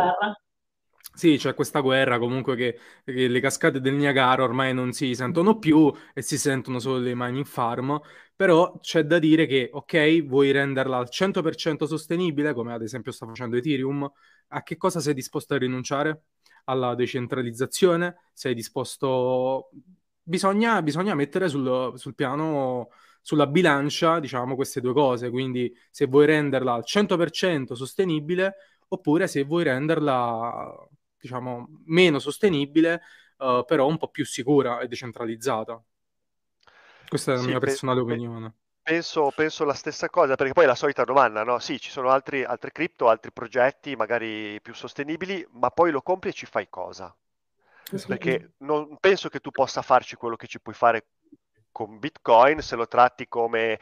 [1.15, 5.61] Sì, c'è questa guerra comunque che, che, le cascate del Niagara ormai non si sentono
[5.61, 8.01] più e si sentono solo le mining farm,
[8.35, 13.25] però c'è da dire che, ok, vuoi renderla al 100% sostenibile, come ad esempio sta
[13.25, 14.11] facendo Ethereum,
[14.49, 16.23] a che cosa sei disposto a rinunciare?
[16.65, 19.71] Alla decentralizzazione, sei disposto...
[20.27, 22.89] Bisogna, bisogna mettere sul, sul piano
[23.21, 25.31] sulla bilancia, diciamo, queste due cose.
[25.31, 28.55] Quindi se vuoi renderla al 100% sostenibile
[28.89, 33.01] oppure se vuoi renderla, diciamo, meno sostenibile,
[33.39, 35.83] uh, però un po' più sicura e decentralizzata.
[37.09, 38.55] Questa è la sì, mia personale beh, opinione.
[38.85, 41.59] Penso, penso, la stessa cosa, perché poi è la solita domanda, no?
[41.59, 46.29] Sì, ci sono altri, altre cripto, altri progetti magari più sostenibili, ma poi lo compri
[46.29, 47.15] e ci fai cosa?
[48.07, 51.07] Perché non penso che tu possa farci quello che ci puoi fare
[51.73, 53.81] con Bitcoin se lo tratti come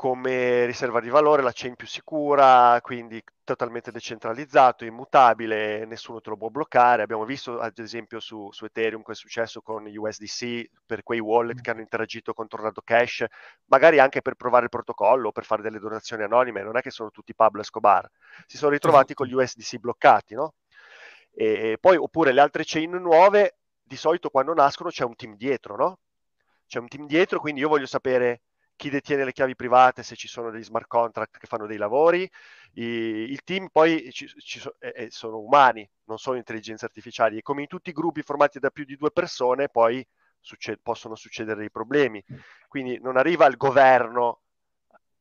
[0.00, 6.38] come riserva di valore la chain più sicura, quindi totalmente decentralizzato, immutabile, nessuno te lo
[6.38, 7.02] può bloccare.
[7.02, 11.58] Abbiamo visto ad esempio su, su Ethereum che è successo con USDC per quei wallet
[11.58, 11.60] mm.
[11.60, 13.26] che hanno interagito con Tornado Cash,
[13.66, 16.90] magari anche per provare il protocollo o per fare delle donazioni anonime, non è che
[16.90, 18.08] sono tutti Pablo Escobar.
[18.46, 20.54] Si sono ritrovati con gli USDC bloccati, no?
[21.30, 25.76] E poi oppure le altre chain nuove, di solito quando nascono c'è un team dietro,
[25.76, 25.98] no?
[26.66, 28.40] C'è un team dietro, quindi io voglio sapere
[28.80, 32.22] chi detiene le chiavi private, se ci sono degli smart contract che fanno dei lavori.
[32.74, 37.42] I, il team poi ci, ci so, eh, sono umani, non sono intelligenze artificiali e
[37.42, 40.06] come in tutti i gruppi formati da più di due persone poi
[40.40, 42.24] succe- possono succedere dei problemi.
[42.68, 44.40] Quindi non arriva il governo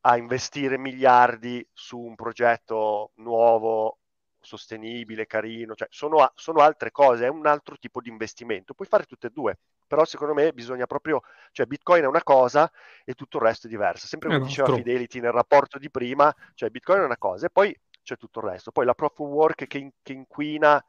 [0.01, 3.97] a investire miliardi su un progetto nuovo,
[4.39, 8.73] sostenibile, carino, cioè sono, sono altre cose, è un altro tipo di investimento.
[8.73, 9.57] Puoi fare tutte e due
[9.89, 12.71] però secondo me bisogna proprio, cioè Bitcoin è una cosa
[13.03, 14.05] e tutto il resto è diverso.
[14.05, 14.83] Sempre come eh, diceva troppo.
[14.83, 18.45] Fidelity nel rapporto di prima, cioè Bitcoin è una cosa e poi c'è tutto il
[18.45, 18.71] resto.
[18.71, 20.83] Poi la proof of work che, che inquina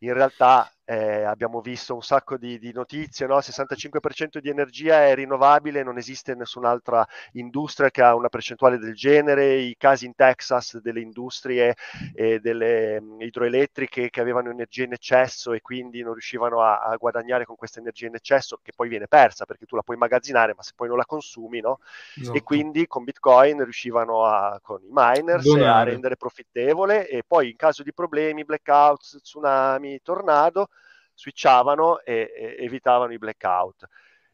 [0.00, 3.36] in realtà eh, abbiamo visto un sacco di, di notizie, no?
[3.36, 9.56] 65% di energia è rinnovabile, non esiste nessun'altra industria che ha una percentuale del genere,
[9.56, 11.76] i casi in Texas delle industrie
[12.14, 16.96] e delle um, idroelettriche che avevano energia in eccesso e quindi non riuscivano a, a,
[16.96, 20.54] guadagnare con questa energia in eccesso che poi viene persa perché tu la puoi immagazzinare
[20.54, 21.80] ma se poi non la consumi, no?
[22.18, 22.34] Esatto.
[22.34, 27.56] E quindi con Bitcoin riuscivano a, con i miners a rendere profittevole e poi in
[27.56, 30.68] caso di problemi, blackouts, tsunami, tornado,
[31.14, 33.86] switchavano e, e evitavano i blackout.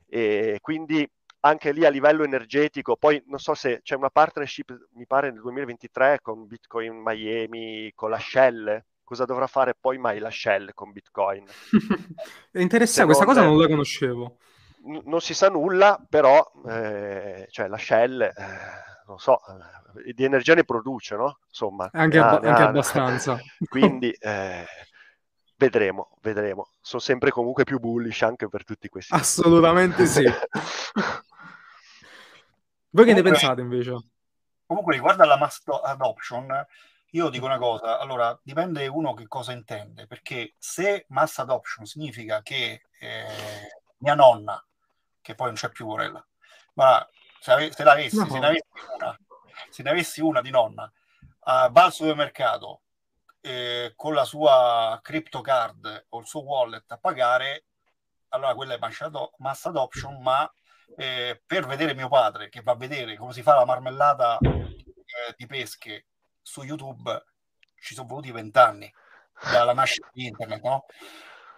[0.06, 1.08] E quindi
[1.40, 5.40] anche lì a livello energetico, poi non so se c'è una partnership, mi pare nel
[5.40, 10.90] 2023 con Bitcoin Miami, con la Shell, cosa dovrà fare poi mai la Shell con
[10.92, 11.44] Bitcoin?
[12.50, 14.38] È interessante, questa cosa non la conoscevo.
[14.86, 18.32] N- non si sa nulla, però eh, cioè la Shell, eh,
[19.06, 19.38] non so,
[20.04, 21.38] eh, di energia ne produce, no?
[21.46, 21.90] Insomma.
[21.92, 23.38] Anche, ah, abba- anche ah, abbastanza.
[23.68, 24.64] Quindi eh,
[25.56, 26.70] vedremo, vedremo.
[26.80, 29.14] Sono sempre comunque più bullish anche per tutti questi.
[29.14, 30.24] Assolutamente sì.
[32.90, 33.96] Voi che ne pensate invece?
[34.66, 36.66] Comunque riguardo alla mass adoption,
[37.10, 42.40] io dico una cosa, allora dipende uno che cosa intende, perché se mass adoption significa
[42.42, 43.26] che eh,
[43.98, 44.64] mia nonna,
[45.20, 46.24] che poi non c'è più Corella,
[46.74, 47.06] ma
[47.40, 48.26] se, ave- se, l'avessi, no.
[48.26, 49.18] se, ne avessi una,
[49.70, 52.82] se ne avessi una di nonna, uh, va al supermercato
[53.46, 57.66] eh, con la sua crypto card o il suo wallet a pagare,
[58.28, 58.78] allora quella è
[59.36, 60.50] mass adoption, ma
[60.96, 65.34] eh, per vedere mio padre che va a vedere come si fa la marmellata eh,
[65.36, 66.06] di pesche
[66.40, 67.22] su YouTube
[67.78, 68.90] ci sono voluti vent'anni
[69.52, 70.86] dalla nascita di internet, no?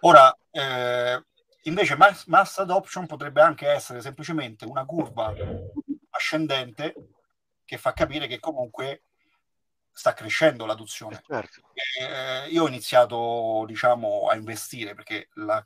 [0.00, 1.24] Ora, eh,
[1.62, 5.32] invece mass, mass adoption potrebbe anche essere semplicemente una curva
[6.10, 6.94] ascendente
[7.64, 9.04] che fa capire che comunque
[9.96, 11.22] sta crescendo l'adozione.
[11.26, 11.70] Certo.
[11.72, 15.64] Eh, io ho iniziato diciamo, a investire perché la,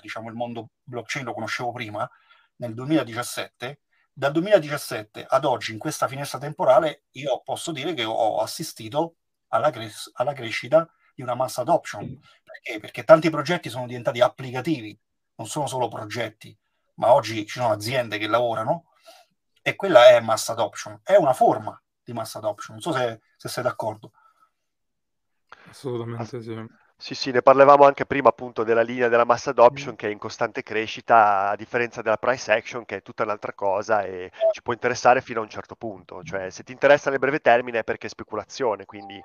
[0.00, 2.08] diciamo, il mondo blockchain lo conoscevo prima,
[2.56, 3.78] nel 2017.
[4.12, 9.14] Dal 2017 ad oggi, in questa finestra temporale, io posso dire che ho assistito
[9.48, 12.18] alla, cres- alla crescita di una mass adoption.
[12.42, 12.80] Perché?
[12.80, 14.98] Perché tanti progetti sono diventati applicativi,
[15.36, 16.54] non sono solo progetti,
[16.94, 18.90] ma oggi ci sono aziende che lavorano
[19.62, 21.00] e quella è mass adoption.
[21.04, 22.76] È una forma di mass adoption.
[22.76, 24.12] Non so se, se sei d'accordo.
[25.68, 26.66] Assolutamente sì.
[27.02, 29.96] Sì, sì, ne parlavamo anche prima appunto della linea della mass adoption mm.
[29.96, 34.04] che è in costante crescita, a differenza della price action che è tutta un'altra cosa
[34.04, 36.22] e ci può interessare fino a un certo punto.
[36.22, 39.20] Cioè, se ti interessa nel breve termine è perché è speculazione, quindi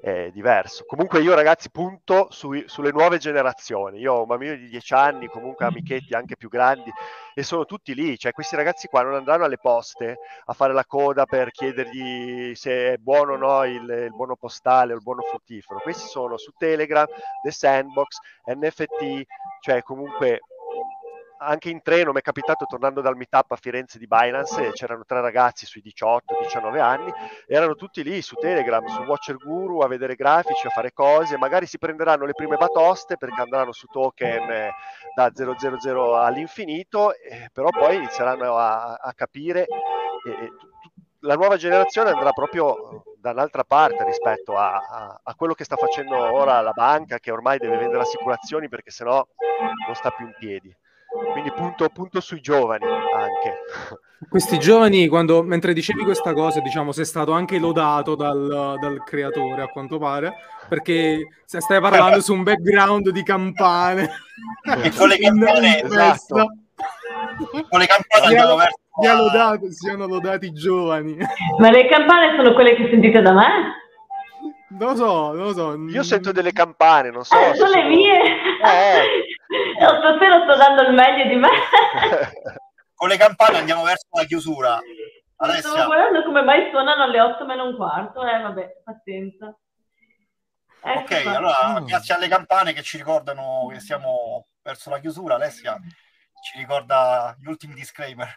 [0.00, 0.84] è diverso.
[0.86, 3.98] Comunque io ragazzi punto su, sulle nuove generazioni.
[3.98, 6.92] Io ho un bambino di 10 anni, comunque amichetti anche più grandi
[7.38, 10.86] e sono tutti lì, cioè questi ragazzi qua non andranno alle poste a fare la
[10.86, 15.20] coda per chiedergli se è buono o no il, il buono postale o il buono
[15.20, 17.06] fruttifero, questi sono su Telegram,
[17.42, 19.22] The Sandbox, NFT,
[19.60, 20.40] cioè comunque
[21.38, 25.20] anche in treno mi è capitato tornando dal meetup a Firenze di Binance, c'erano tre
[25.20, 27.12] ragazzi sui 18-19 anni,
[27.46, 31.66] erano tutti lì su Telegram, su Watcher Guru a vedere grafici, a fare cose, magari
[31.66, 34.74] si prenderanno le prime batoste perché andranno su token eh,
[35.14, 40.52] da 000 all'infinito, eh, però poi inizieranno a, a capire eh,
[41.20, 46.16] la nuova generazione andrà proprio dall'altra parte rispetto a, a, a, quello che sta facendo
[46.16, 49.26] ora la banca che ormai deve vendere assicurazioni perché sennò
[49.86, 50.74] non sta più in piedi.
[51.32, 53.58] Quindi punto, punto sui giovani anche.
[54.28, 59.60] Questi giovani, quando, mentre dicevi questa cosa, diciamo, sei stato anche lodato dal, dal creatore,
[59.60, 60.32] a quanto pare,
[60.68, 64.10] perché stai parlando su un background di campane.
[64.82, 66.65] E con le campane, esatto.
[67.68, 68.78] Con le campane Siano, verso...
[69.00, 71.16] siano lodati, siano lodati i giovani.
[71.58, 73.84] Ma le campane sono quelle che sentite da me?
[74.68, 75.74] Non lo so, non lo so.
[75.88, 77.38] Io sento delle campane, non so.
[77.38, 78.22] Eh, se sono le mie!
[78.62, 79.24] Eh.
[79.78, 81.48] Oh, stasera sto dando il meglio di me.
[82.94, 84.80] Con le campane andiamo verso la chiusura.
[85.34, 88.26] Stavo Alessia, guardando come mai suonano alle 8 meno un quarto.
[88.26, 89.56] Eh, vabbè, pazienza.
[90.82, 91.36] Ecco ok, qua.
[91.36, 95.78] allora grazie alle campane che ci ricordano che siamo verso la chiusura, Alessia
[96.46, 98.28] ci ricorda gli ultimi disclaimer.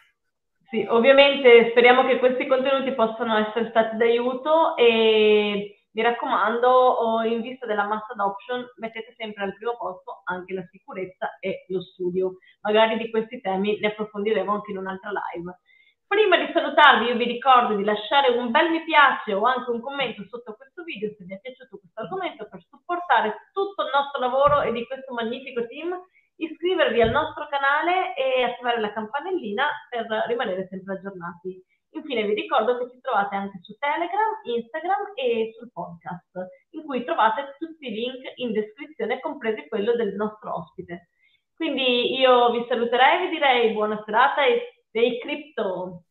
[0.68, 7.66] Sì, ovviamente speriamo che questi contenuti possano essere stati d'aiuto e mi raccomando, in vista
[7.66, 12.38] della mass adoption, mettete sempre al primo posto anche la sicurezza e lo studio.
[12.62, 15.58] Magari di questi temi ne approfondiremo anche in un'altra live.
[16.06, 19.80] Prima di salutarvi, io vi ricordo di lasciare un bel mi piace o anche un
[19.80, 24.18] commento sotto questo video se vi è piaciuto questo argomento per supportare tutto il nostro
[24.18, 25.94] lavoro e di questo magnifico team
[26.40, 31.62] iscrivervi al nostro canale e attivare la campanellina per rimanere sempre aggiornati.
[31.92, 36.30] Infine vi ricordo che ci trovate anche su Telegram, Instagram e sul podcast,
[36.70, 41.08] in cui trovate tutti i link in descrizione, compresi quello del nostro ospite.
[41.54, 46.04] Quindi io vi saluterei e vi direi buona serata e stay crypto!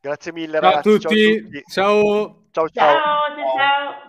[0.00, 0.98] Grazie mille Ciao a ragazzi.
[0.98, 1.62] tutti.
[1.70, 2.46] Ciao.
[2.50, 2.98] Ciao ciao.
[2.98, 4.06] Ciao, ciao, ciao!